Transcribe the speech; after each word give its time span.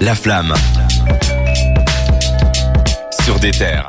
La 0.00 0.14
flamme. 0.14 0.54
Sur 3.24 3.38
des 3.38 3.50
terres. 3.50 3.88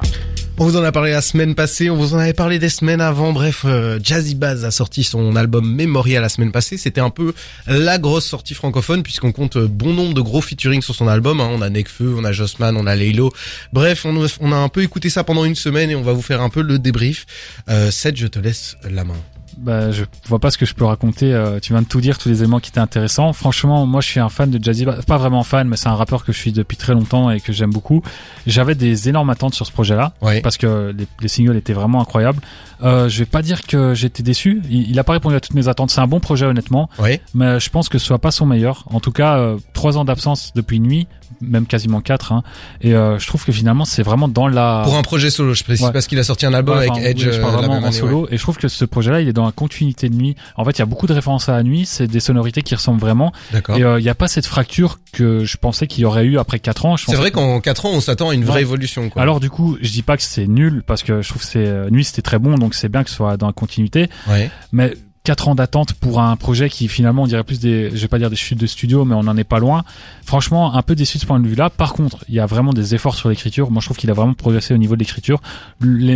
On 0.58 0.66
vous 0.66 0.78
en 0.78 0.84
a 0.84 0.92
parlé 0.92 1.12
la 1.12 1.22
semaine 1.22 1.56
passée, 1.56 1.90
on 1.90 1.96
vous 1.96 2.14
en 2.14 2.20
avait 2.20 2.34
parlé 2.34 2.60
des 2.60 2.70
semaines 2.70 3.02
avant. 3.02 3.32
Bref, 3.34 3.64
euh, 3.66 3.98
Jazzy 4.04 4.36
Baz 4.36 4.64
a 4.64 4.70
sorti 4.70 5.04
son 5.04 5.36
album 5.36 5.74
Memoria 5.74 6.22
la 6.22 6.30
semaine 6.30 6.52
passée. 6.52 6.78
C'était 6.78 7.02
un 7.02 7.10
peu 7.10 7.34
la 7.66 7.98
grosse 7.98 8.26
sortie 8.28 8.54
francophone 8.54 9.02
puisqu'on 9.02 9.32
compte 9.32 9.58
bon 9.58 9.94
nombre 9.94 10.14
de 10.14 10.22
gros 10.22 10.42
featuring 10.42 10.82
sur 10.84 10.94
son 10.94 11.08
album. 11.08 11.42
hein. 11.42 11.50
On 11.52 11.62
a 11.64 11.70
Nekfeu, 11.70 12.14
on 12.16 12.24
a 12.26 12.32
Jossman, 12.32 12.78
on 12.78 12.86
a 12.86 12.96
Laylo. 12.96 13.34
Bref, 13.74 14.06
on, 14.06 14.24
on 14.42 14.52
a 14.52 14.56
un 14.56 14.70
peu 14.70 14.84
écouté 14.84 15.10
ça 15.10 15.24
pendant 15.24 15.46
une 15.46 15.56
semaine 15.56 15.90
et 15.90 15.96
on 15.96 16.04
va 16.04 16.14
vous 16.14 16.22
faire 16.22 16.42
un 16.42 16.50
peu 16.50 16.62
le 16.62 16.78
débrief. 16.78 17.26
Euh, 17.70 17.90
Seth, 17.90 18.18
je 18.18 18.28
te 18.28 18.38
laisse 18.38 18.76
la 18.88 19.04
main. 19.04 19.18
Bah, 19.62 19.92
je 19.92 20.04
vois 20.28 20.40
pas 20.40 20.50
ce 20.50 20.58
que 20.58 20.66
je 20.66 20.74
peux 20.74 20.86
raconter. 20.86 21.34
euh, 21.34 21.60
tu 21.60 21.74
viens 21.74 21.82
de 21.84 21.88
tout 21.88 22.02
dire, 22.02 22.18
tous 22.18 22.30
les 22.30 22.40
éléments 22.42 22.60
qui 22.60 22.70
étaient 22.70 22.80
intéressants. 22.80 23.32
Franchement, 23.34 23.86
moi, 23.86 24.02
je 24.02 24.08
suis 24.08 24.20
un 24.20 24.30
fan 24.30 24.50
de 24.50 24.64
Jazzy. 24.64 24.86
Pas 25.08 25.18
vraiment 25.18 25.44
fan, 25.44 25.68
mais 25.68 25.78
c'est 25.78 25.90
un 25.90 25.96
rappeur 25.96 26.26
que 26.26 26.32
je 26.32 26.38
suis 26.38 26.52
depuis 26.52 26.78
très 26.78 26.94
longtemps 26.94 27.30
et 27.30 27.40
que 27.40 27.54
j'aime 27.54 27.70
beaucoup. 27.72 28.02
J'avais 28.48 28.76
des 28.76 29.08
énormes 29.10 29.30
attentes 29.30 29.54
sur 29.54 29.66
ce 29.68 29.72
projet-là 29.72 30.14
Ouais. 30.22 30.42
parce 30.42 30.58
que 30.58 30.94
les, 30.98 31.08
les 31.22 31.28
singles 31.28 31.56
étaient 31.58 31.74
vraiment 31.74 32.02
incroyables. 32.02 32.42
Euh, 32.84 33.08
je 33.10 33.20
vais 33.20 33.26
pas 33.26 33.44
dire 33.44 33.62
que 33.62 33.94
j'étais 33.94 34.24
déçu. 34.24 34.62
Il, 34.70 34.90
il 34.90 34.98
a 35.00 35.04
pas 35.04 35.14
répondu 35.14 35.36
à 35.36 35.40
toutes 35.40 35.54
mes 35.54 35.68
attentes. 35.68 35.92
C'est 35.92 36.02
un 36.02 36.08
bon 36.08 36.20
projet, 36.20 36.46
honnêtement, 36.48 36.90
Ouais. 36.98 37.22
mais 37.36 37.60
je 37.60 37.70
pense 37.70 37.88
que 37.90 38.00
ce 38.00 38.06
soit 38.08 38.18
pas 38.20 38.32
son 38.32 38.46
meilleur. 38.48 38.86
En 38.92 39.00
tout 39.00 39.12
cas, 39.12 39.38
euh, 39.38 39.58
trois 39.74 39.98
ans 39.98 40.06
d'absence 40.06 40.52
depuis 40.56 40.80
nuit, 40.80 41.08
même 41.40 41.66
quasiment 41.66 42.02
quatre. 42.02 42.32
Hein, 42.34 42.44
et 42.82 42.94
euh, 42.94 43.18
je 43.20 43.28
trouve 43.28 43.46
que 43.46 43.52
finalement, 43.52 43.86
c'est 43.86 44.04
vraiment 44.04 44.28
dans 44.28 44.48
la 44.48 44.82
Pour 44.84 44.96
un 44.98 45.02
projet 45.02 45.30
solo, 45.30 45.54
je 45.54 45.64
précise 45.64 45.86
Ouais. 45.86 45.92
parce 45.94 46.08
qu'il 46.08 46.20
a 46.20 46.24
sorti 46.24 46.46
un 46.46 46.54
album 46.54 46.78
Ouais, 46.78 46.90
avec 46.90 47.04
Edge 47.04 47.26
oui, 47.26 47.32
je 47.34 47.38
euh, 47.38 47.42
parle 47.42 47.54
la 47.54 47.58
vraiment 47.60 47.74
même 47.76 47.84
en 47.84 47.88
année. 47.88 47.96
solo 47.96 48.28
et 48.32 48.38
je 48.38 48.42
trouve 48.42 48.58
que 48.58 48.68
ce 48.68 48.86
projet-là 48.86 49.22
il 49.22 49.28
est 49.28 49.34
dans 49.34 49.46
la 49.46 49.52
continuité 49.52 50.10
de 50.10 50.16
nuit. 50.16 50.36
En 50.58 50.66
fait, 50.66 50.72
il 50.72 50.80
y 50.80 50.82
a 50.82 50.86
beaucoup 50.86 51.08
de 51.08 51.14
références 51.14 51.48
à 51.50 51.54
la 51.54 51.64
nuit, 51.64 51.86
c'est 51.86 52.08
des 52.08 52.20
sonorités 52.20 52.62
qui 52.62 52.76
ressemblent 52.76 53.00
vraiment 53.00 53.32
et 53.76 53.84
euh, 53.84 54.00
il 54.00 54.04
n'y 54.04 54.10
a 54.10 54.16
pas 54.16 54.28
cette 54.28 54.46
fracture 54.46 55.00
que 55.14 55.44
je 55.46 55.58
pensais 55.58 55.88
qu'il 55.88 56.02
y 56.02 56.06
aurait 56.06 56.26
eu 56.26 56.38
après 56.38 56.60
4 56.60 56.86
ans. 56.86 56.98
C'est 56.98 57.16
vrai 57.16 57.32
que- 57.32 57.36
qu'en 57.36 57.60
4 57.62 57.86
ans, 57.86 57.92
on 57.94 58.02
s'attend 58.02 58.30
à 58.30 58.34
une 58.34 58.44
vraie 58.46 58.62
évolution. 58.62 59.10
Quoi. 59.10 59.22
Alors 59.22 59.40
du 59.40 59.50
coup, 59.50 59.78
je 59.82 59.92
dis 59.92 60.02
pas 60.04 60.18
que 60.18 60.24
c'est 60.24 60.48
nul 60.48 60.84
parce 60.86 61.04
que 61.04 61.22
je 61.22 61.30
trouve 61.30 61.42
que 61.42 61.48
c'est 61.48 61.66
euh, 61.68 61.90
nuit 61.90 62.04
c'était 62.04 62.22
très 62.22 62.40
bon 62.40 62.56
donc 62.56 62.74
c'est 62.74 62.90
bien 62.90 63.04
que 63.04 63.10
ce 63.10 63.16
soit 63.16 63.38
dans 63.38 63.48
la 63.48 63.54
continuité, 63.54 64.10
ouais. 64.30 64.50
mais 64.72 64.94
4 65.24 65.50
ans 65.50 65.56
d'attente 65.56 65.94
pour 65.94 66.20
un 66.20 66.36
projet 66.36 66.68
qui 66.70 66.88
finalement 66.88 67.24
on 67.24 67.28
dirait 67.28 67.44
plus 67.44 67.60
des 67.60 67.92
je 67.94 68.02
vais 68.02 68.08
pas 68.08 68.18
dire 68.18 68.32
des 68.32 68.36
chutes 68.36 68.58
de 68.60 68.66
studio 68.66 69.06
mais 69.06 69.14
on 69.14 69.20
en 69.20 69.38
est 69.38 69.44
pas 69.44 69.60
loin. 69.60 69.84
Franchement, 70.26 70.74
un 70.76 70.82
peu 70.82 70.96
déçu 70.96 71.18
de 71.18 71.22
ce 71.22 71.28
point 71.28 71.40
de 71.40 71.48
vue-là. 71.48 71.70
Par 71.70 71.94
contre, 71.94 72.24
il 72.28 72.36
y 72.36 72.40
a 72.40 72.46
vraiment 72.48 72.74
des 72.74 72.96
efforts 72.96 73.16
sur 73.16 73.30
l'écriture. 73.30 73.70
Moi, 73.70 73.82
je 73.82 73.86
trouve 73.88 73.98
qu'il 73.98 74.10
a 74.10 74.14
vraiment 74.14 74.34
progressé 74.34 74.74
au 74.74 74.78
niveau 74.78 74.96
de 74.96 75.00
l'écriture. 75.00 75.40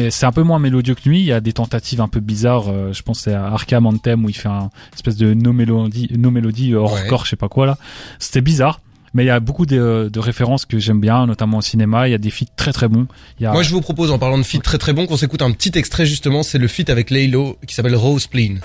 C'est 0.10 0.26
un 0.26 0.32
peu 0.32 0.42
moins 0.44 0.58
mélodieux 0.60 0.96
que 0.96 1.08
nuit. 1.08 1.20
Il 1.20 1.26
y 1.26 1.32
a 1.34 1.40
des 1.42 1.54
tentatives 1.54 2.02
un 2.02 2.08
peu 2.08 2.20
bizarres. 2.20 2.70
euh, 2.70 2.94
je 2.94 3.04
pense 3.04 3.20
c'est 3.20 3.34
à 3.34 3.46
Arkham 3.46 3.86
Anthem 3.86 4.26
où 4.26 4.30
il 4.30 4.36
fait 4.36 4.50
un 4.50 4.70
espèce 4.96 5.18
de 5.18 5.34
no 5.34 5.54
mélodie, 5.54 6.10
no 6.18 6.32
mélodie 6.32 6.74
euh, 6.74 6.80
hors 6.80 6.94
Ouais. 6.94 7.08
corps, 7.08 7.26
je 7.26 7.32
sais 7.32 7.36
pas 7.36 7.50
quoi 7.50 7.66
là. 7.68 7.78
C'était 8.20 8.42
bizarre. 8.42 8.80
Mais 9.16 9.24
il 9.24 9.28
y 9.28 9.32
a 9.32 9.40
beaucoup 9.40 9.66
de, 9.66 10.10
de 10.12 10.20
références 10.20 10.66
que 10.66 10.78
j'aime 10.78 11.00
bien, 11.00 11.26
notamment 11.26 11.60
au 11.60 11.62
cinéma. 11.62 12.08
Il 12.08 12.12
y 12.12 12.14
a 12.14 12.18
des 12.18 12.30
feats 12.30 12.46
très 12.58 12.74
très 12.74 12.90
bons. 12.90 13.08
Il 13.40 13.44
y 13.44 13.46
a... 13.46 13.54
Moi, 13.54 13.64
je 13.64 13.72
vous 13.72 13.80
propose, 13.80 14.12
en 14.12 14.20
parlant 14.20 14.38
de 14.38 14.44
feat 14.44 14.62
très 14.62 14.78
très 14.78 14.92
bon, 14.92 15.08
qu'on 15.08 15.16
s'écoute 15.16 15.42
un 15.42 15.52
petit 15.52 15.72
extrait 15.76 16.06
justement. 16.06 16.44
C'est 16.44 16.58
le 16.58 16.68
feat 16.68 16.90
avec 16.90 17.10
Laylo 17.10 17.58
qui 17.66 17.74
s'appelle 17.74 17.96
Rose 17.96 18.24
Spleen. 18.24 18.60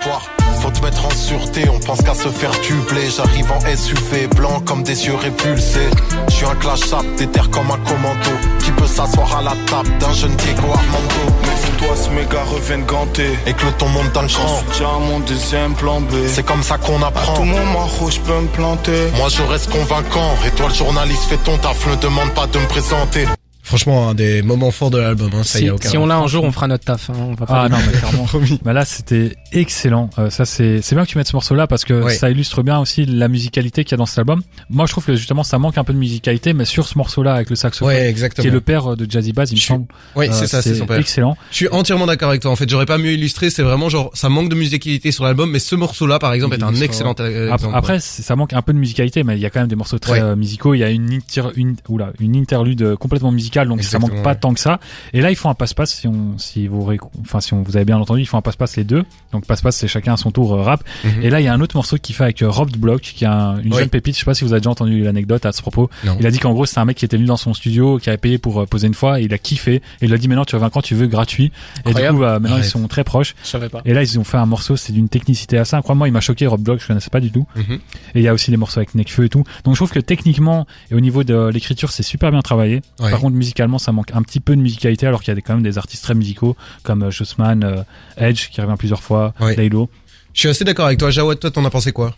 Faut 0.61 0.69
te 0.69 0.81
mettre 0.83 1.05
en 1.05 1.09
sûreté, 1.09 1.67
on 1.69 1.79
pense 1.79 2.01
qu'à 2.03 2.13
se 2.13 2.29
faire 2.29 2.51
tubler. 2.61 3.09
J'arrive 3.09 3.51
en 3.51 3.59
SUV, 3.75 4.27
blanc 4.35 4.59
comme 4.63 4.83
des 4.83 5.07
yeux 5.07 5.15
répulsés. 5.15 5.89
Je 6.29 6.33
suis 6.35 6.45
un 6.45 6.53
clash 6.55 6.93
up, 6.93 7.03
déterre 7.17 7.49
comme 7.49 7.71
un 7.71 7.79
commando. 7.79 8.29
Qui 8.59 8.71
peut 8.71 8.85
s'asseoir 8.85 9.37
à 9.37 9.41
la 9.41 9.55
table 9.65 9.89
d'un 9.99 10.13
jeune 10.13 10.35
Diego 10.35 10.67
Armando? 10.71 11.23
Méfie-toi, 11.41 11.95
ce 11.95 12.09
méga 12.11 12.43
reviennent 12.43 12.85
ganter. 12.85 13.31
Et 13.47 13.53
que 13.53 13.65
le 13.65 13.71
ton 13.71 13.89
monte 13.89 14.11
dans 14.13 14.21
le 14.21 14.27
déjà 14.27 14.89
à 14.89 14.99
mon 14.99 15.19
deuxième 15.21 15.73
plan 15.73 15.99
B. 15.99 16.13
C'est 16.27 16.45
comme 16.45 16.61
ça 16.61 16.77
qu'on 16.77 16.97
À 17.01 17.11
tout 17.11 17.17
apprend. 17.17 17.45
moment, 17.45 17.89
je 18.09 18.19
peux 18.19 18.39
me 18.39 18.47
planter. 18.47 19.09
Moi 19.17 19.29
je 19.29 19.41
reste 19.41 19.71
convaincant. 19.71 20.35
Et 20.45 20.51
toi 20.51 20.67
le 20.69 20.75
journaliste, 20.75 21.23
fais 21.23 21.37
ton 21.37 21.57
taf, 21.57 21.87
ne 21.87 21.95
demande 21.95 22.29
pas 22.35 22.45
de 22.45 22.59
me 22.59 22.67
présenter. 22.67 23.25
Franchement, 23.71 24.09
un 24.09 24.13
des 24.13 24.41
moments 24.41 24.69
forts 24.71 24.91
de 24.91 24.97
l'album. 24.97 25.29
Hein, 25.33 25.43
ça 25.43 25.59
Si, 25.59 25.65
y 25.65 25.69
a 25.69 25.75
aucun. 25.75 25.87
si 25.87 25.97
on 25.97 26.05
l'a 26.05 26.17
un 26.17 26.27
jour, 26.27 26.43
on 26.43 26.51
fera 26.51 26.67
notre 26.67 26.83
taf. 26.83 27.09
Hein, 27.09 27.13
on 27.17 27.33
va 27.35 27.45
pas 27.45 27.61
Ah 27.63 27.69
non, 27.69 27.77
mais 27.85 27.97
clairement. 27.97 28.25
Bah 28.65 28.73
là, 28.73 28.83
c'était 28.83 29.37
excellent. 29.53 30.09
Euh, 30.19 30.29
ça, 30.29 30.43
c'est 30.43 30.81
c'est 30.81 30.93
bien 30.93 31.05
que 31.05 31.09
tu 31.09 31.17
mettes 31.17 31.27
ce 31.29 31.35
morceau-là 31.37 31.67
parce 31.67 31.85
que 31.85 32.09
ça 32.09 32.29
illustre 32.29 32.63
bien 32.63 32.79
aussi 32.79 33.05
la 33.05 33.29
musicalité 33.29 33.85
qu'il 33.85 33.91
y 33.91 33.95
a 33.95 33.97
dans 33.97 34.05
cet 34.05 34.19
album. 34.19 34.41
Moi, 34.69 34.85
je 34.87 34.91
trouve 34.91 35.05
que 35.05 35.15
justement, 35.15 35.43
ça 35.43 35.57
manque 35.57 35.77
un 35.77 35.83
peu 35.85 35.93
de 35.93 35.97
musicalité, 35.97 36.51
mais 36.53 36.65
sur 36.65 36.85
ce 36.87 36.97
morceau-là 36.97 37.33
avec 37.35 37.49
le 37.49 37.55
saxophone, 37.55 37.87
Ouais, 37.95 38.13
qui 38.13 38.47
est 38.47 38.49
le 38.49 38.59
père 38.61 38.97
de 38.97 39.09
Jazzy 39.09 39.31
Bass, 39.31 39.51
il 39.51 39.55
me 39.55 39.59
semble. 39.61 39.85
Euh, 40.17 40.27
c'est 40.31 40.47
ça, 40.47 40.61
c'est 40.61 40.75
son 40.75 40.85
père. 40.85 40.97
excellent. 40.97 41.37
Je 41.51 41.55
suis 41.55 41.67
entièrement 41.69 42.07
d'accord 42.07 42.29
avec 42.29 42.41
toi. 42.41 42.51
En 42.51 42.57
fait, 42.57 42.69
j'aurais 42.69 42.85
pas 42.85 42.97
mieux 42.97 43.13
illustré. 43.13 43.49
C'est 43.49 43.63
vraiment 43.63 43.87
genre, 43.87 44.11
ça 44.13 44.27
manque 44.27 44.49
de 44.49 44.55
musicalité 44.55 45.11
sur 45.13 45.23
l'album, 45.23 45.49
mais 45.49 45.59
ce 45.59 45.75
morceau-là, 45.75 46.19
par 46.19 46.33
exemple, 46.33 46.55
est 46.55 46.63
un 46.63 46.75
excellent 46.75 47.15
euh, 47.21 47.53
exemple. 47.53 47.75
Après, 47.75 47.99
ça 48.01 48.35
manque 48.35 48.51
un 48.53 48.61
peu 48.61 48.73
de 48.73 48.77
musicalité, 48.79 49.23
mais 49.23 49.35
il 49.37 49.41
y 49.41 49.45
a 49.45 49.49
quand 49.49 49.61
même 49.61 49.69
des 49.69 49.75
morceaux 49.77 49.97
très 49.99 50.11
Ouais. 50.13 50.19
euh, 50.21 50.35
musicaux. 50.35 50.73
Il 50.73 50.79
y 50.79 50.83
a 50.83 50.89
une, 50.89 51.13
inter- 51.13 51.51
une, 51.55 51.75
oula, 51.87 52.11
une 52.19 52.35
interlude 52.35 52.81
euh, 52.81 52.95
complètement 52.97 53.31
musicale, 53.31 53.60
donc 53.69 53.81
ça 53.83 53.97
Exactement, 53.97 54.13
manque 54.15 54.23
pas 54.23 54.31
ouais. 54.31 54.35
tant 54.37 54.53
que 54.53 54.59
ça. 54.59 54.79
Et 55.13 55.21
là, 55.21 55.31
ils 55.31 55.35
font 55.35 55.49
un 55.49 55.53
passe-passe. 55.53 55.93
Si 55.93 56.07
on, 56.07 56.37
si 56.37 56.67
vous, 56.67 56.81
récou- 56.85 57.09
enfin, 57.21 57.39
si 57.41 57.53
on 57.53 57.61
vous 57.63 57.75
avez 57.75 57.85
bien 57.85 57.97
entendu, 57.97 58.21
ils 58.21 58.25
font 58.25 58.37
un 58.37 58.41
passe-passe 58.41 58.77
les 58.77 58.83
deux. 58.83 59.03
Donc 59.31 59.45
passe-passe, 59.45 59.75
c'est 59.77 59.87
chacun 59.87 60.13
à 60.13 60.17
son 60.17 60.31
tour 60.31 60.53
euh, 60.53 60.61
rap. 60.61 60.83
Mhm. 61.03 61.23
Et 61.23 61.29
là, 61.29 61.39
il 61.41 61.43
y 61.45 61.47
a 61.47 61.53
un 61.53 61.61
autre 61.61 61.75
morceau 61.75 61.97
qui 61.97 62.13
fait 62.13 62.23
avec 62.23 62.41
euh, 62.41 62.49
Rob 62.49 62.71
Block, 62.75 63.01
qui 63.01 63.23
est 63.23 63.27
un- 63.27 63.59
une 63.61 63.73
Oui. 63.73 63.79
jeune 63.79 63.89
pépite. 63.89 64.15
Je 64.15 64.19
sais 64.19 64.25
pas 64.25 64.33
si 64.33 64.43
vous 64.43 64.53
avez 64.53 64.61
déjà 64.61 64.69
entendu 64.71 65.03
l'anecdote 65.03 65.45
à 65.45 65.51
ce 65.51 65.61
propos. 65.61 65.89
Non. 66.05 66.17
Il 66.19 66.25
a 66.27 66.31
dit 66.31 66.39
qu'en 66.39 66.53
gros, 66.53 66.65
c'est 66.65 66.79
un 66.79 66.85
mec 66.85 66.97
qui 66.97 67.05
était 67.05 67.17
venu 67.17 67.27
dans 67.27 67.37
son 67.37 67.53
studio, 67.53 67.97
qui 67.99 68.09
avait 68.09 68.17
payé 68.17 68.37
pour 68.37 68.61
euh, 68.61 68.65
poser 68.65 68.87
une 68.87 68.93
fois, 68.93 69.19
et 69.19 69.23
il 69.25 69.33
a 69.33 69.37
kiffé. 69.37 69.75
Et 69.75 69.81
il 70.05 70.13
a 70.13 70.17
dit 70.17 70.27
maintenant, 70.27 70.45
tu 70.45 70.55
reviens 70.55 70.69
quand 70.69 70.81
tu 70.81 70.95
veux, 70.95 71.07
gratuit. 71.07 71.51
Et 71.85 71.93
du 71.93 72.01
coup, 72.07 72.17
bah, 72.19 72.39
maintenant, 72.39 72.57
ils 72.57 72.63
sont 72.63 72.87
très 72.87 73.03
proches. 73.03 73.35
Je 73.43 73.49
savais 73.49 73.69
pas. 73.69 73.81
Et 73.85 73.93
là, 73.93 74.01
ils 74.03 74.19
ont 74.19 74.23
fait 74.23 74.37
un 74.37 74.45
morceau, 74.45 74.75
c'est 74.75 74.93
d'une 74.93 75.09
technicité 75.09 75.57
assez 75.57 75.75
incroyable. 75.75 75.97
Moi, 75.99 76.07
il 76.07 76.11
m'a 76.11 76.21
choqué, 76.21 76.47
Rob 76.47 76.61
Block, 76.61 76.79
je 76.81 76.87
connaissais 76.87 77.09
pas 77.09 77.19
du 77.19 77.31
tout. 77.31 77.45
Mhm. 77.55 77.79
Et 78.15 78.19
il 78.19 78.21
y 78.23 78.27
a 78.27 78.33
aussi 78.33 78.51
des 78.51 78.57
morceaux 78.57 78.79
avec 78.79 78.95
Nekfeu 78.95 79.25
et 79.25 79.29
tout. 79.29 79.43
Donc 79.63 79.73
je 79.75 79.79
trouve 79.79 79.91
que 79.91 79.99
techniquement 79.99 80.65
et 80.89 80.95
au 80.95 80.99
niveau 80.99 81.23
de 81.23 81.49
l'écriture, 81.53 81.91
c'est 81.91 82.03
super 82.03 82.31
bien 82.31 82.41
travaillé. 82.41 82.81
Ouais. 82.99 83.11
Par 83.11 83.19
contre, 83.19 83.35
musicalement, 83.51 83.77
ça 83.79 83.91
manque 83.91 84.11
un 84.13 84.21
petit 84.23 84.39
peu 84.39 84.55
de 84.55 84.61
musicalité, 84.61 85.05
alors 85.07 85.21
qu'il 85.21 85.29
y 85.29 85.33
a 85.33 85.35
des- 85.35 85.41
quand 85.41 85.53
même 85.53 85.63
des 85.63 85.77
artistes 85.77 86.03
très 86.03 86.15
musicaux 86.15 86.55
comme 86.83 87.03
euh, 87.03 87.11
Jossman, 87.11 87.63
euh, 87.63 87.83
Edge 88.17 88.49
qui 88.49 88.61
revient 88.61 88.75
plusieurs 88.77 89.03
fois, 89.03 89.33
Ouais. 89.41 89.55
Laylo. 89.55 89.89
Je 90.33 90.39
suis 90.39 90.49
assez 90.49 90.63
d'accord 90.63 90.85
avec 90.85 90.97
toi. 90.99 91.09
Jawad, 91.09 91.39
toi, 91.39 91.51
t'en 91.51 91.65
as 91.65 91.69
pensé 91.69 91.91
quoi? 91.91 92.15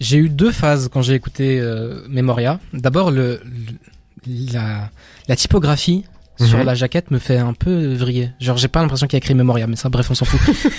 J'ai 0.00 0.18
eu 0.18 0.28
deux 0.28 0.52
phases 0.52 0.90
quand 0.92 1.00
j'ai 1.00 1.14
écouté 1.14 1.58
euh, 1.58 2.02
Memoria. 2.08 2.60
D'abord, 2.74 3.10
le, 3.10 3.40
le- 4.26 4.52
la, 4.52 4.90
la 5.28 5.36
typographie 5.36 6.04
Mhm. 6.38 6.46
sur 6.48 6.64
la 6.64 6.74
jaquette 6.74 7.10
me 7.10 7.18
fait 7.18 7.38
un 7.38 7.54
peu 7.54 7.94
vriller. 7.94 8.30
Genre, 8.40 8.58
j'ai 8.58 8.68
pas 8.68 8.82
l'impression 8.82 9.06
qu'il 9.06 9.14
y 9.14 9.16
a 9.16 9.22
écrit 9.24 9.34
Memoria, 9.34 9.66
mais 9.66 9.76
ça, 9.76 9.88
bref, 9.88 10.10
on 10.10 10.14
s'en 10.14 10.26
fout. 10.26 10.38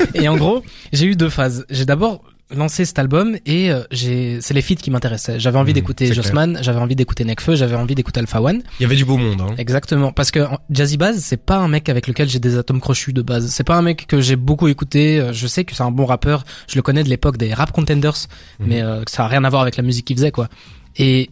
et 0.14 0.28
en 0.29 0.38
gros, 0.38 0.62
j'ai 0.94 1.08
eu 1.08 1.16
deux 1.16 1.29
phases. 1.29 1.66
J'ai 1.72 1.85
d'abord 1.85 2.22
lancé 2.56 2.85
cet 2.85 2.97
album 2.97 3.35
et 3.46 3.72
euh, 3.72 3.84
j'ai 3.91 4.40
c'est 4.41 4.53
les 4.53 4.62
feats 4.62 4.75
qui 4.75 4.90
m'intéressaient. 4.90 5.38
J'avais 5.40 5.58
envie 5.58 5.72
Mhm, 5.72 5.75
d'écouter 5.75 6.13
Jossman, 6.13 6.59
j'avais 6.62 6.80
envie 6.80 6.96
d'écouter 6.96 7.25
Nekfeu, 7.25 7.56
j'avais 7.56 7.75
envie 7.75 7.94
d'écouter 7.96 8.19
Alpha 8.22 8.41
One. 8.41 8.62
Il 8.80 8.84
y 8.84 8.85
avait 8.85 8.96
du 8.96 9.03
beau 9.03 9.18
monde. 9.18 9.41
Hein. 9.41 9.56
Exactement, 9.58 10.12
parce 10.13 10.31
que 10.31 10.40
Jazzy 10.69 10.96
Baz, 10.97 11.19
c'est 11.19 11.35
pas 11.44 11.58
un 11.58 11.68
mec 11.68 11.90
avec 11.90 12.08
lequel 12.08 12.30
j'ai 12.30 12.40
des 12.40 12.58
atomes 12.58 12.80
crochus 12.80 13.12
de 13.12 13.22
base. 13.22 13.47
C'est 13.50 13.66
pas 13.66 13.75
un 13.75 13.81
mec 13.81 14.08
que 14.08 14.22
j'ai 14.22 14.38
beaucoup 14.38 14.68
écouté. 14.69 15.19
Euh, 15.19 15.34
Je 15.34 15.46
sais 15.47 15.66
que 15.66 15.75
c'est 15.75 15.84
un 15.84 15.91
bon 15.91 16.06
rappeur. 16.06 16.46
Je 16.69 16.75
le 16.78 16.81
connais 16.81 17.03
de 17.03 17.09
l'époque 17.09 17.35
des 17.38 17.53
Rap 17.53 17.72
Contenders, 17.74 18.28
Mhm. 18.59 18.68
mais 18.68 18.81
euh, 18.81 19.03
ça 19.08 19.25
a 19.25 19.28
rien 19.28 19.44
à 19.44 19.50
voir 19.50 19.62
avec 19.64 19.75
la 19.75 19.84
musique 19.84 20.06
qu'il 20.06 20.16
faisait, 20.16 20.31
quoi. 20.31 20.47
Et 20.96 21.29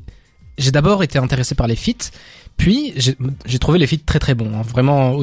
j'ai 0.57 0.71
d'abord 0.71 1.01
été 1.03 1.17
intéressé 1.17 1.55
par 1.55 1.67
les 1.67 1.75
feats, 1.77 2.11
puis 2.57 2.93
j'ai 2.97 3.59
trouvé 3.59 3.79
les 3.79 3.87
feats 3.87 3.97
très 4.05 4.19
très 4.19 4.35
bons. 4.35 4.51
hein. 4.53 4.61
Vraiment, 4.63 5.19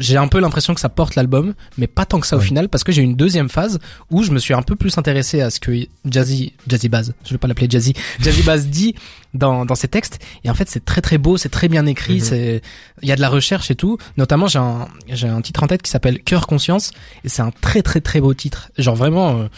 j'ai 0.00 0.16
un 0.16 0.26
peu 0.26 0.40
l'impression 0.40 0.74
que 0.74 0.80
ça 0.80 0.88
porte 0.88 1.14
l'album, 1.14 1.54
mais 1.78 1.86
pas 1.86 2.04
tant 2.04 2.18
que 2.18 2.26
ça 2.26 2.36
au 2.36 2.40
final, 2.40 2.68
parce 2.68 2.82
que 2.82 2.90
j'ai 2.90 3.02
une 3.02 3.14
deuxième 3.14 3.48
phase 3.48 3.78
où 4.10 4.22
je 4.24 4.32
me 4.32 4.38
suis 4.40 4.54
un 4.54 4.62
peu 4.62 4.74
plus 4.74 4.98
intéressé 4.98 5.40
à 5.40 5.50
ce 5.50 5.60
que 5.60 5.86
Jazzy, 6.04 6.54
Jazzy 6.66 6.88
Baz, 6.88 7.14
je 7.24 7.30
vais 7.30 7.38
pas 7.38 7.46
l'appeler 7.46 7.68
Jazzy, 7.70 7.92
Jazzy 8.20 8.42
Baz 8.42 8.66
dit 8.66 8.94
dans, 9.34 9.64
dans 9.64 9.74
ses 9.76 9.86
textes. 9.88 10.18
Et 10.42 10.50
en 10.50 10.54
fait, 10.54 10.68
c'est 10.68 10.84
très 10.84 11.00
très 11.00 11.18
beau, 11.18 11.36
c'est 11.36 11.48
très 11.50 11.68
bien 11.68 11.86
écrit, 11.86 12.14
Mhm. 12.14 12.20
c'est, 12.20 12.62
il 13.02 13.08
y 13.08 13.12
a 13.12 13.16
de 13.16 13.20
la 13.20 13.28
recherche 13.28 13.70
et 13.70 13.74
tout. 13.76 13.98
Notamment, 14.16 14.46
j'ai 14.48 14.58
un, 14.58 14.88
j'ai 15.08 15.28
un 15.28 15.40
titre 15.42 15.62
en 15.62 15.66
tête 15.68 15.82
qui 15.82 15.90
s'appelle 15.90 16.20
Cœur 16.22 16.46
Conscience, 16.48 16.90
et 17.24 17.28
c'est 17.28 17.42
un 17.42 17.52
très 17.52 17.82
très 17.82 18.00
très 18.00 18.20
beau 18.20 18.34
titre. 18.34 18.70
Genre 18.78 18.96
vraiment, 18.96 19.38
euh, 19.40 19.48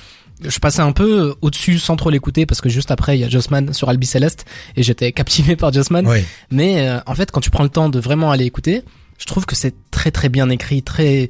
je 0.45 0.59
passais 0.59 0.83
un 0.83 0.93
peu 0.93 1.35
au-dessus 1.41 1.79
sans 1.79 1.95
trop 1.95 2.11
l'écouter 2.11 2.47
parce 2.47 2.61
que 2.61 2.69
juste 2.69 2.91
après 2.91 3.17
il 3.17 3.21
y 3.21 3.25
a 3.25 3.29
Jossman 3.29 3.73
sur 3.73 3.89
Albi 3.89 4.07
Céleste 4.09 4.45
et 4.75 4.83
j'étais 4.83 5.13
captivé 5.21 5.55
par 5.55 5.73
Jossman. 5.73 6.05
Ouais. 6.07 6.25
Mais 6.51 6.89
euh, 6.89 6.99
en 7.07 7.15
fait, 7.15 7.31
quand 7.31 7.41
tu 7.41 7.51
prends 7.51 7.63
le 7.63 7.69
temps 7.69 7.89
de 7.89 8.01
vraiment 8.01 8.33
aller 8.33 8.45
écouter, 8.45 8.83
je 9.23 9.27
trouve 9.27 9.47
que 9.47 9.55
c'est 9.55 9.73
très 9.93 10.11
très 10.11 10.29
bien 10.29 10.51
écrit, 10.51 10.83
très 10.83 11.29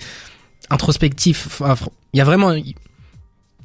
introspectif. 0.70 1.60
Enfin, 1.60 1.88
il 2.14 2.18
y 2.18 2.20
a 2.20 2.24
vraiment, 2.24 2.52
il 2.52 2.74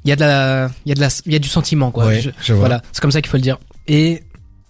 y 0.05 0.11
a 0.11 0.15
de 0.17 0.21
la, 0.21 0.69
il 0.85 0.89
y 0.89 0.91
a 0.91 0.95
de 0.95 0.99
la, 0.99 1.07
il 1.25 1.31
y 1.31 1.35
a 1.35 1.39
du 1.39 1.47
sentiment 1.47 1.91
quoi. 1.91 2.07
Ouais, 2.07 2.21
Je- 2.21 2.31
voilà, 2.53 2.81
c'est 2.91 2.99
comme 3.01 3.11
ça 3.11 3.21
qu'il 3.21 3.29
faut 3.29 3.37
le 3.37 3.43
dire. 3.43 3.57
Et 3.87 4.23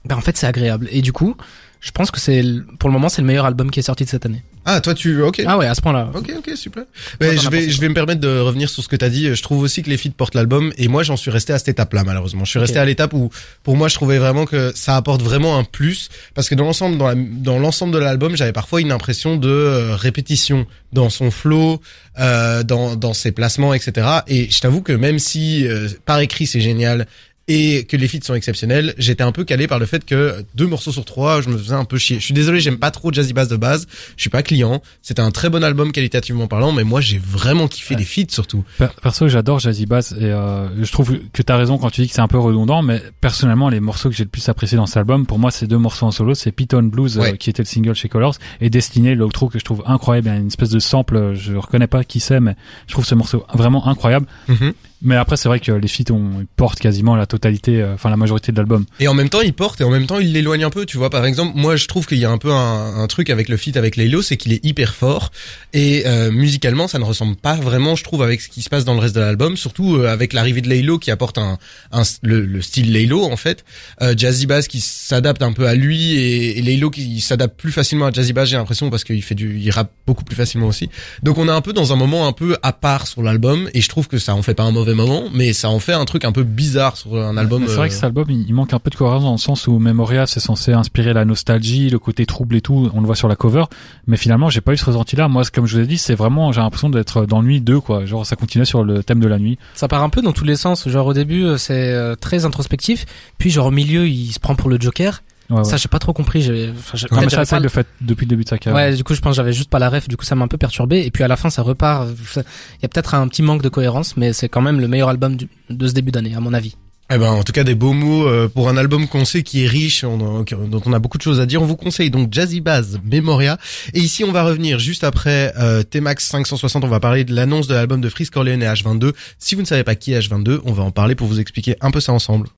ben 0.05 0.15
en 0.15 0.21
fait, 0.21 0.37
c'est 0.37 0.45
agréable. 0.47 0.87
Et 0.91 1.01
du 1.01 1.11
coup, 1.11 1.35
je 1.79 1.89
pense 1.91 2.11
que 2.11 2.19
c'est, 2.19 2.43
pour 2.79 2.89
le 2.89 2.93
moment, 2.93 3.09
c'est 3.09 3.21
le 3.21 3.27
meilleur 3.27 3.45
album 3.45 3.71
qui 3.71 3.79
est 3.79 3.83
sorti 3.83 4.03
de 4.05 4.09
cette 4.09 4.25
année. 4.25 4.43
Ah, 4.69 4.81
toi, 4.81 4.93
tu, 4.93 5.21
ok. 5.21 5.41
Ah 5.47 5.57
ouais, 5.57 5.65
à 5.65 5.73
ce 5.73 5.81
point-là. 5.81 6.09
Ok, 6.13 6.29
ok, 6.37 6.51
super. 6.57 6.83
Mais 7.21 7.37
je 7.37 7.49
vais, 7.49 7.69
je 7.69 7.79
vais 7.79 7.87
me 7.87 7.93
permettre 7.93 8.19
de 8.19 8.39
revenir 8.39 8.69
sur 8.69 8.83
ce 8.83 8.89
que 8.89 8.97
t'as 8.97 9.07
dit. 9.07 9.33
Je 9.33 9.41
trouve 9.41 9.61
aussi 9.61 9.81
que 9.81 9.89
les 9.89 9.95
feats 9.95 10.09
portent 10.15 10.35
l'album, 10.35 10.73
et 10.77 10.89
moi, 10.89 11.03
j'en 11.03 11.15
suis 11.15 11.31
resté 11.31 11.53
à 11.53 11.57
cette 11.57 11.69
étape-là, 11.69 12.03
malheureusement. 12.03 12.43
Je 12.43 12.49
suis 12.49 12.59
resté 12.59 12.77
à 12.77 12.83
l'étape 12.85 13.13
où, 13.13 13.29
pour 13.63 13.77
moi, 13.77 13.87
je 13.87 13.95
trouvais 13.95 14.17
vraiment 14.17 14.45
que 14.45 14.73
ça 14.75 14.97
apporte 14.97 15.21
vraiment 15.21 15.57
un 15.57 15.63
plus, 15.63 16.09
parce 16.35 16.49
que 16.49 16.55
dans 16.55 16.65
l'ensemble, 16.65 16.97
dans, 16.97 17.07
la- 17.07 17.15
dans 17.15 17.59
l'ensemble 17.59 17.93
de 17.93 17.99
l'album, 17.99 18.35
j'avais 18.35 18.51
parfois 18.51 18.81
une 18.81 18.91
impression 18.91 19.37
de 19.37 19.47
euh, 19.49 19.95
répétition 19.95 20.65
dans 20.91 21.09
son 21.09 21.31
flow, 21.31 21.79
euh, 22.19 22.63
dans, 22.63 22.95
dans 22.97 23.13
ses 23.13 23.31
placements, 23.31 23.73
etc. 23.73 24.05
Et 24.27 24.49
je 24.49 24.59
t'avoue 24.59 24.81
que 24.81 24.91
même 24.91 25.19
si 25.19 25.65
euh, 25.65 25.87
par 26.05 26.19
écrit 26.19 26.45
c'est 26.45 26.59
génial, 26.61 27.07
et 27.47 27.85
que 27.85 27.95
les 27.95 28.07
feats 28.07 28.23
sont 28.23 28.33
exceptionnels, 28.33 28.93
j'étais 28.97 29.23
un 29.23 29.31
peu 29.31 29.45
calé 29.45 29.67
par 29.67 29.79
le 29.79 29.85
fait 29.85 30.03
que 30.03 30.43
deux 30.55 30.67
morceaux 30.67 30.91
sur 30.91 31.05
trois, 31.05 31.41
je 31.41 31.49
me 31.49 31.57
faisais 31.57 31.73
un 31.75 31.85
peu 31.85 31.97
chier. 31.97 32.19
Je 32.19 32.25
suis 32.25 32.33
désolé, 32.33 32.59
j'aime 32.59 32.77
pas 32.77 32.91
trop 32.91 33.11
Jazzy 33.13 33.31
Bass 33.33 33.47
de 33.47 33.55
base, 33.55 33.87
je 34.17 34.21
suis 34.21 34.29
pas 34.29 34.43
client. 34.43 34.81
C'était 35.01 35.21
un 35.21 35.31
très 35.31 35.49
bon 35.49 35.63
album 35.63 35.91
qualitativement 35.91 36.47
parlant, 36.47 36.71
mais 36.73 36.83
moi 36.83 36.99
j'ai 36.99 37.17
vraiment 37.17 37.67
kiffé 37.67 37.95
les 37.95 38.03
feats 38.03 38.29
surtout. 38.31 38.63
Per- 38.77 38.87
Perso, 39.01 39.27
j'adore 39.29 39.59
Jazzy 39.59 39.85
Bass 39.85 40.11
et 40.11 40.25
euh, 40.25 40.67
je 40.83 40.91
trouve 40.91 41.19
que 41.31 41.41
t'as 41.41 41.55
raison 41.57 41.77
quand 41.77 41.89
tu 41.89 42.01
dis 42.01 42.07
que 42.09 42.13
c'est 42.13 42.21
un 42.21 42.27
peu 42.27 42.37
redondant, 42.39 42.81
mais 42.81 43.01
personnellement, 43.21 43.69
les 43.69 43.79
morceaux 43.79 44.09
que 44.09 44.15
j'ai 44.15 44.23
le 44.25 44.29
plus 44.29 44.47
apprécié 44.49 44.75
dans 44.75 44.85
cet 44.85 44.97
album, 44.97 45.25
pour 45.25 45.39
moi, 45.39 45.51
c'est 45.51 45.67
deux 45.67 45.77
morceaux 45.77 46.05
en 46.05 46.11
solo, 46.11 46.33
c'est 46.35 46.51
Python 46.51 46.83
Blues, 46.83 47.17
euh, 47.17 47.35
qui 47.37 47.49
était 47.49 47.61
le 47.61 47.67
single 47.67 47.95
chez 47.95 48.09
Colors, 48.09 48.35
et 48.59 48.69
Destiné, 48.69 49.15
l'outro 49.15 49.47
que 49.47 49.57
je 49.59 49.63
trouve 49.63 49.83
incroyable, 49.85 50.27
il 50.27 50.33
y 50.33 50.35
a 50.35 50.39
une 50.39 50.47
espèce 50.47 50.69
de 50.69 50.79
sample, 50.79 51.15
euh, 51.15 51.33
je 51.35 51.53
reconnais 51.55 51.87
pas 51.87 52.03
qui 52.03 52.19
c'est, 52.19 52.39
mais 52.41 52.55
je 52.87 52.91
trouve 52.93 53.05
ce 53.05 53.15
morceau 53.15 53.45
vraiment 53.53 53.87
incroyable. 53.87 54.25
Mhm. 54.49 54.73
Mais 55.01 55.15
après, 55.15 55.37
c'est 55.37 55.47
vrai 55.47 55.59
que 55.59 55.71
les 55.71 55.87
feats 55.87 56.11
ont, 56.11 56.39
ils 56.39 56.47
portent 56.47 56.79
quasiment 56.79 57.15
la 57.15 57.25
totalité, 57.25 57.81
euh, 57.81 57.93
enfin 57.93 58.09
la 58.09 58.17
majorité 58.17 58.51
de 58.51 58.57
l'album. 58.57 58.85
Et 58.99 59.07
en 59.07 59.13
même 59.13 59.29
temps, 59.29 59.41
il 59.41 59.53
porte 59.53 59.79
et 59.81 59.83
en 59.83 59.91
même 59.91 60.07
temps, 60.07 60.19
il 60.19 60.33
l'éloigne 60.33 60.63
un 60.63 60.69
peu. 60.69 60.85
Tu 60.85 60.97
vois, 60.97 61.09
par 61.09 61.25
exemple, 61.25 61.53
moi, 61.55 61.75
je 61.75 61.87
trouve 61.87 62.07
qu'il 62.07 62.17
y 62.17 62.25
a 62.25 62.31
un 62.31 62.37
peu 62.37 62.51
un, 62.51 62.95
un 62.97 63.07
truc 63.07 63.29
avec 63.29 63.49
le 63.49 63.57
feat 63.57 63.77
avec 63.77 63.95
Laylo, 63.95 64.21
c'est 64.21 64.37
qu'il 64.37 64.53
est 64.53 64.63
hyper 64.65 64.95
fort 64.95 65.31
et 65.73 66.03
euh, 66.07 66.31
musicalement, 66.31 66.87
ça 66.87 66.97
ne 66.99 67.03
ressemble 67.03 67.35
pas 67.35 67.55
vraiment, 67.55 67.95
je 67.95 68.03
trouve, 68.03 68.23
avec 68.23 68.41
ce 68.41 68.49
qui 68.49 68.61
se 68.61 68.69
passe 68.69 68.85
dans 68.85 68.93
le 68.93 68.99
reste 68.99 69.15
de 69.15 69.21
l'album. 69.21 69.57
Surtout 69.57 69.97
euh, 69.97 70.07
avec 70.07 70.33
l'arrivée 70.33 70.61
de 70.61 70.69
Laylo 70.69 70.97
qui 70.97 71.11
apporte 71.11 71.37
un, 71.37 71.57
un 71.91 72.03
le, 72.23 72.45
le 72.45 72.61
style 72.61 72.91
Laylo 72.91 73.23
en 73.23 73.37
fait, 73.37 73.65
euh, 74.01 74.13
Jazzy 74.17 74.47
Bass 74.47 74.67
qui 74.67 74.79
s'adapte 74.79 75.43
un 75.43 75.53
peu 75.53 75.67
à 75.67 75.75
lui 75.75 76.13
et, 76.17 76.59
et 76.59 76.89
qui 76.91 77.21
s'adapte 77.21 77.59
plus 77.59 77.71
facilement 77.71 78.07
à 78.07 78.11
Jazzy 78.11 78.33
Bass, 78.33 78.49
j'ai 78.49 78.57
l'impression 78.57 78.89
parce 78.89 79.03
qu'il 79.03 79.21
fait 79.21 79.35
du, 79.35 79.59
il 79.59 79.69
rappe 79.71 79.91
beaucoup 80.05 80.23
plus 80.23 80.35
facilement 80.35 80.67
aussi. 80.67 80.89
Donc 81.23 81.37
on 81.37 81.47
est 81.47 81.51
un 81.51 81.61
peu 81.61 81.73
dans 81.73 81.93
un 81.93 81.95
moment 81.95 82.27
un 82.27 82.33
peu 82.33 82.57
à 82.63 82.73
part 82.73 83.07
sur 83.07 83.21
l'album 83.21 83.69
et 83.73 83.81
je 83.81 83.89
trouve 83.89 84.07
que 84.07 84.17
ça 84.17 84.35
en 84.35 84.41
fait 84.41 84.53
pas 84.53 84.63
un 84.63 84.71
mauvais 84.71 84.86
moment, 84.93 85.25
mais 85.33 85.53
ça 85.53 85.69
en 85.69 85.79
fait 85.79 85.93
un 85.93 86.05
truc 86.05 86.25
un 86.25 86.31
peu 86.31 86.43
bizarre 86.43 86.97
sur 86.97 87.15
un 87.15 87.37
album. 87.37 87.63
C'est 87.67 87.75
vrai 87.75 87.89
que 87.89 87.93
euh, 87.93 87.95
cet 87.95 88.03
album, 88.03 88.29
il, 88.29 88.53
manque 88.53 88.73
un 88.73 88.79
peu 88.79 88.89
de 88.89 88.95
cohérence 88.95 89.23
dans 89.23 89.31
le 89.31 89.37
sens 89.37 89.67
où 89.67 89.79
Memoria, 89.79 90.25
c'est 90.25 90.39
censé 90.39 90.73
inspirer 90.73 91.13
la 91.13 91.25
nostalgie, 91.25 91.89
le 91.89 91.99
côté 91.99 92.25
trouble 92.25 92.55
et 92.55 92.61
tout. 92.61 92.89
On 92.93 93.01
le 93.01 93.05
voit 93.05 93.15
sur 93.15 93.27
la 93.27 93.35
cover. 93.35 93.65
Mais 94.07 94.17
finalement, 94.17 94.49
j'ai 94.49 94.61
pas 94.61 94.73
eu 94.73 94.77
ce 94.77 94.85
ressenti-là. 94.85 95.27
Moi, 95.27 95.43
comme 95.53 95.65
je 95.65 95.77
vous 95.77 95.83
ai 95.83 95.87
dit, 95.87 95.97
c'est 95.97 96.15
vraiment, 96.15 96.51
j'ai 96.51 96.61
l'impression 96.61 96.89
d'être 96.89 97.25
dans 97.25 97.43
Nuit 97.43 97.61
2, 97.61 97.79
quoi. 97.79 98.05
Genre, 98.05 98.25
ça 98.25 98.35
continuait 98.35 98.65
sur 98.65 98.83
le 98.83 99.03
thème 99.03 99.19
de 99.19 99.27
la 99.27 99.39
nuit. 99.39 99.57
Ça 99.73 99.87
part 99.87 100.03
un 100.03 100.09
peu 100.09 100.21
dans 100.21 100.33
tous 100.33 100.45
les 100.45 100.55
sens. 100.55 100.87
Genre 100.87 101.05
au 101.05 101.13
début, 101.13 101.43
euh, 101.43 101.57
c'est 101.57 101.91
euh, 101.93 102.15
très 102.15 102.45
introspectif, 102.45 103.05
puis 103.37 103.49
genre 103.49 103.67
au 103.67 103.71
milieu, 103.71 104.07
il 104.07 104.31
se 104.31 104.39
prend 104.39 104.55
pour 104.55 104.69
le 104.69 104.79
Joker. 104.79 105.21
Ouais, 105.49 105.57
ouais. 105.59 105.63
Ça, 105.63 105.77
j'ai 105.77 105.87
pas 105.87 105.99
trop 105.99 106.13
compris. 106.13 106.41
J'ai, 106.41 106.71
enfin, 106.77 106.97
j'ai- 106.97 107.07
Non, 107.11 107.21
mais 107.21 107.29
ça, 107.29 107.45
pas 107.45 107.59
le 107.59 107.69
fait 107.69 107.87
depuis 108.01 108.25
le 108.25 108.29
début 108.29 108.43
de 108.43 108.49
sa 108.49 108.57
carrière. 108.57 108.89
Ouais, 108.91 108.95
du 108.95 109.03
coup, 109.03 109.13
je 109.13 109.21
pense 109.21 109.31
que 109.31 109.35
j'avais 109.37 109.53
juste 109.53 109.69
pas 109.69 109.79
la 109.79 109.89
ref, 109.89 110.07
du 110.07 110.17
coup, 110.17 110.25
ça 110.25 110.35
m'a 110.35 110.43
un 110.45 110.47
peu 110.49 110.57
perturbé. 110.57 111.05
Et 111.05 111.11
puis 111.11 111.23
à 111.23 111.27
la 111.27 111.37
fin, 111.37 111.49
ça 111.49 111.61
repart. 111.61 112.09
Ça- 112.29 112.43
Il 112.79 112.83
y 112.83 112.85
a 112.85 112.89
peut-être 112.89 113.15
un 113.15 113.27
petit 113.27 113.41
manque 113.43 113.61
de 113.61 113.69
cohérence, 113.69 114.17
mais 114.17 114.33
c'est 114.33 114.49
quand 114.49 114.61
même 114.61 114.79
le 114.81 114.87
meilleur 114.87 115.09
album 115.09 115.35
du- 115.37 115.47
de 115.69 115.87
ce 115.87 115.93
début 115.93 116.11
d'année, 116.11 116.35
à 116.35 116.39
mon 116.41 116.53
avis. 116.53 116.75
Eh 117.09 117.17
ben, 117.17 117.29
en 117.31 117.41
tout 117.43 117.53
cas, 117.53 117.63
des 117.63 117.73
beaux 117.75 117.93
mots 117.93 118.27
euh, 118.27 118.49
pour 118.49 118.67
un 118.67 118.75
album 118.75 119.07
qu'on 119.07 119.23
sait 119.23 119.41
qui 119.41 119.63
est 119.63 119.67
riche, 119.67 120.03
on- 120.03 120.43
dont 120.43 120.81
on 120.85 120.91
a 120.91 120.99
beaucoup 120.99 121.17
de 121.17 121.23
choses 121.23 121.39
à 121.39 121.45
dire. 121.45 121.61
On 121.61 121.65
vous 121.65 121.77
conseille 121.77 122.11
donc 122.11 122.33
Jazzy 122.33 122.59
Bass, 122.59 122.97
Memoria. 123.05 123.57
Et 123.93 123.99
ici, 124.01 124.25
on 124.25 124.33
va 124.33 124.43
revenir 124.43 124.77
juste 124.77 125.05
après 125.05 125.53
euh, 125.57 125.83
T-Max 125.83 126.25
560. 126.27 126.83
On 126.83 126.89
va 126.89 126.99
parler 126.99 127.23
de 127.23 127.33
l'annonce 127.33 127.67
de 127.67 127.75
l'album 127.75 128.01
de 128.01 128.09
Freeze 128.09 128.29
Corleone 128.29 128.61
et 128.61 128.65
H22. 128.65 129.13
Si 129.39 129.55
vous 129.55 129.61
ne 129.61 129.65
savez 129.67 129.85
pas 129.85 129.95
qui 129.95 130.11
est 130.11 130.19
H22, 130.19 130.59
on 130.65 130.73
va 130.73 130.83
en 130.83 130.91
parler 130.91 131.15
pour 131.15 131.27
vous 131.29 131.39
expliquer 131.39 131.77
un 131.79 131.91
peu 131.91 132.01
ça 132.01 132.11
ensemble. 132.11 132.49